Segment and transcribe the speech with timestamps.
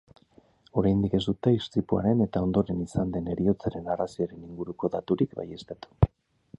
[0.81, 6.15] Oraindik ez dute istripuaren eta ondoren izan den heriotzaren arrazoiaren inguruko daturik baieztatu.